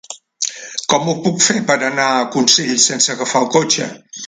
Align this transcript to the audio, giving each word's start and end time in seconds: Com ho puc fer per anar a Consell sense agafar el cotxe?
Com 0.93 1.11
ho 1.11 1.15
puc 1.25 1.43
fer 1.49 1.57
per 1.67 1.77
anar 1.91 2.09
a 2.15 2.25
Consell 2.37 2.75
sense 2.89 3.15
agafar 3.17 3.45
el 3.45 3.49
cotxe? 3.61 3.93